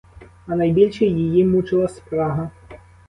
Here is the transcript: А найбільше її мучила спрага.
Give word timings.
А 0.47 0.55
найбільше 0.55 1.05
її 1.05 1.45
мучила 1.45 1.87
спрага. 1.87 2.51